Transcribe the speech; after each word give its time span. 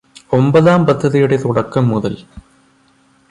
ഒമ്പതാം 0.33 0.85
പദ്ധതിയുടെ 0.85 1.37
തുടക്കം 1.37 1.87
മുതൽ. 1.87 2.13